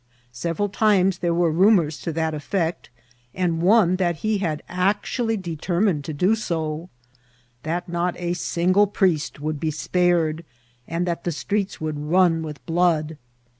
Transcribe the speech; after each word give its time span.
Several 0.33 0.67
times 0.67 1.19
there 1.19 1.31
were 1.31 1.51
rumours 1.51 1.99
to 2.01 2.11
that 2.13 2.33
effect, 2.33 2.89
and 3.35 3.61
one 3.61 3.97
that 3.97 4.15
he 4.25 4.39
had 4.39 4.63
actuaUy 4.67 5.39
de 5.39 5.55
termined 5.55 6.01
to 6.05 6.11
do 6.11 6.33
so; 6.33 6.89
that 7.61 7.87
not 7.87 8.15
a 8.19 8.33
single 8.33 8.87
priest 8.87 9.39
would 9.39 9.59
be 9.59 9.69
spared, 9.69 10.43
and 10.87 11.05
that 11.05 11.23
the 11.23 11.31
streets 11.31 11.79
would 11.79 11.99
run 11.99 12.41
with 12.41 12.65
blood. 12.65 13.19